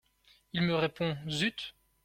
Il 0.53 0.63
me 0.63 0.73
répond: 0.73 1.15
Zut!… 1.29 1.75